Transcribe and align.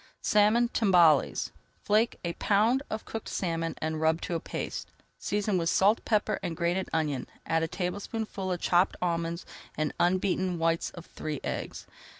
SALMON 0.23 0.69
TIMBALES 0.69 1.51
Flake 1.83 2.17
a 2.25 2.33
pound 2.33 2.81
of 2.89 3.05
cooked 3.05 3.29
salmon 3.29 3.75
and 3.77 4.01
rub 4.01 4.19
to 4.21 4.33
a 4.33 4.39
paste. 4.39 4.89
Season 5.19 5.59
with 5.59 5.69
salt, 5.69 6.03
pepper, 6.05 6.39
and 6.41 6.57
grated 6.57 6.89
onion, 6.91 7.27
add 7.45 7.61
a 7.61 7.67
tablespoonful 7.67 8.51
of 8.51 8.59
chopped 8.59 8.97
almonds 8.99 9.45
and 9.77 9.91
[Page 9.91 9.97
292] 9.99 9.99
the 10.27 10.37
unbeaten 10.39 10.57
whites 10.59 10.89
of 10.89 11.05
three 11.05 11.39
eggs. 11.43 11.85